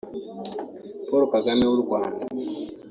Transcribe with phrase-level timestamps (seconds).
[1.07, 2.23] Paul Kagame w’u Rwanda